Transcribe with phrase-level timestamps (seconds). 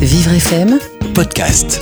[0.00, 0.78] Vivre FM
[1.12, 1.78] podcast.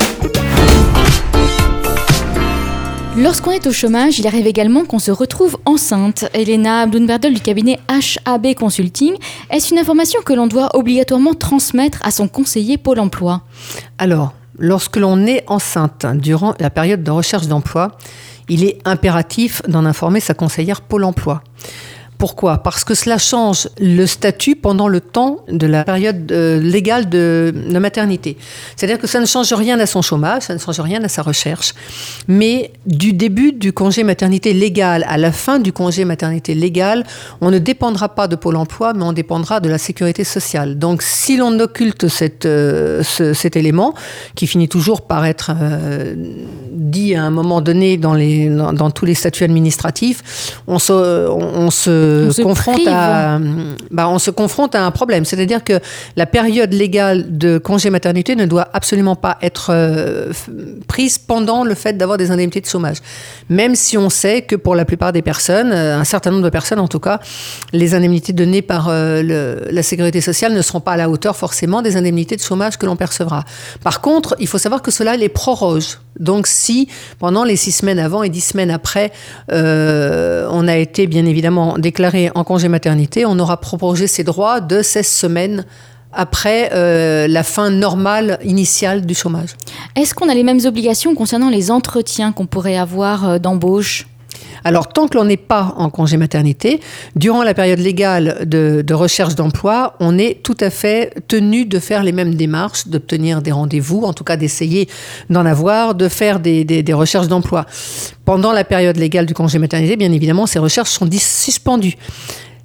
[3.16, 6.24] Lorsqu'on est au chômage, il arrive également qu'on se retrouve enceinte.
[6.34, 7.78] Elena Bloomberg du cabinet
[8.24, 9.14] HAB Consulting,
[9.50, 13.42] est-ce une information que l'on doit obligatoirement transmettre à son conseiller Pôle emploi?
[13.98, 17.96] Alors, lorsque l'on est enceinte durant la période de recherche d'emploi,
[18.48, 21.44] il est impératif d'en informer sa conseillère Pôle emploi.
[22.18, 22.58] Pourquoi?
[22.58, 27.54] Parce que cela change le statut pendant le temps de la période euh, légale de,
[27.78, 28.36] maternité.
[28.74, 31.22] C'est-à-dire que ça ne change rien à son chômage, ça ne change rien à sa
[31.22, 31.74] recherche,
[32.26, 37.04] mais du début du congé maternité légal à la fin du congé maternité légal,
[37.40, 40.76] on ne dépendra pas de Pôle emploi, mais on dépendra de la sécurité sociale.
[40.76, 42.04] Donc si l'on occulte
[42.44, 43.94] euh, ce, cet élément,
[44.34, 46.14] qui finit toujours par être euh,
[46.72, 52.76] dit à un moment donné dans, tous les statuts administratifs, on se On se confronte
[52.76, 52.88] prive.
[52.90, 53.38] à,
[53.90, 55.24] bah, on se confronte à un problème.
[55.24, 55.80] C'est-à-dire que
[56.16, 60.32] la période légale de congé maternité ne doit absolument pas être euh,
[60.86, 62.98] prise pendant le fait d'avoir des indemnités de chômage.
[63.48, 66.50] Même si on sait que pour la plupart des personnes, euh, un certain nombre de
[66.50, 67.20] personnes en tout cas,
[67.72, 71.36] les indemnités données par euh, le- la sécurité sociale ne seront pas à la hauteur
[71.36, 73.44] forcément des indemnités de chômage que l'on percevra.
[73.82, 75.98] Par contre, il faut savoir que cela les proroge.
[76.18, 76.88] Donc si
[77.20, 79.12] pendant les six semaines avant et dix semaines après,
[79.52, 81.97] euh, on a été bien évidemment déclaré
[82.34, 85.64] en congé maternité, on aura prorogé ses droits de 16 semaines
[86.12, 89.50] après euh, la fin normale initiale du chômage.
[89.94, 94.06] Est-ce qu'on a les mêmes obligations concernant les entretiens qu'on pourrait avoir euh, d'embauche?
[94.64, 96.80] Alors, tant que l'on n'est pas en congé maternité,
[97.16, 102.02] durant la période légale de, recherche d'emploi, on est tout à fait tenu de faire
[102.02, 104.88] les mêmes démarches, d'obtenir des rendez-vous, en tout cas d'essayer
[105.30, 107.66] d'en avoir, de faire des, des- recherches d'emploi.
[108.24, 111.96] Pendant la période légale du congé maternité, bien évidemment, ces recherches sont suspendues.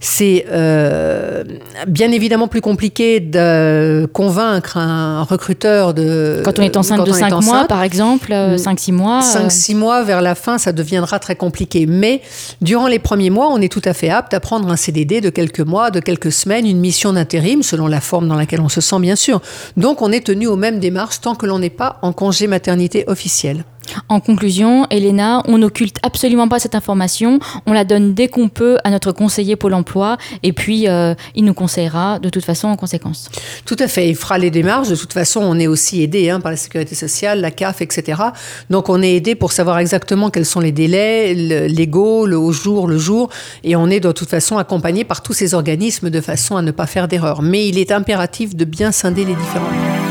[0.05, 1.45] C'est euh,
[1.87, 6.41] bien évidemment plus compliqué de convaincre un recruteur de...
[6.43, 7.69] Quand on est enceinte quand de on est 5 mois, enceinte.
[7.69, 8.55] par exemple, Mm.
[8.57, 9.19] 5-6 mois.
[9.23, 11.85] euh, 5-6 mois vers la fin, ça deviendra très compliqué.
[11.85, 12.21] Mais
[12.61, 15.29] durant les premiers mois, on est tout à fait apte à prendre un CDD de
[15.29, 18.81] quelques mois, de quelques semaines, une mission d'intérim, selon la forme dans laquelle on se
[18.81, 19.41] sent, bien sûr.
[19.77, 23.05] Donc, on est tenu aux mêmes démarches tant que l'on n'est pas en congé maternité
[23.07, 23.63] officiel.
[24.09, 28.77] En conclusion, Elena, on n'occulte absolument pas cette information, on la donne dès qu'on peut
[28.83, 32.75] à notre conseiller Pôle emploi et puis euh, il nous conseillera de toute façon en
[32.75, 33.29] conséquence.
[33.65, 34.89] Tout à fait, il fera les démarches.
[34.89, 38.21] De toute façon, on est aussi aidé hein, par la sécurité sociale, la CAF, etc.
[38.69, 42.51] Donc, on est aidé pour savoir exactement quels sont les délais le- légaux, le au
[42.51, 43.29] jour, le jour.
[43.63, 46.71] Et on est de toute façon accompagné par tous ces organismes de façon à ne
[46.71, 47.41] pas faire d'erreur.
[47.41, 50.02] Mais il est impératif de bien scinder les différents.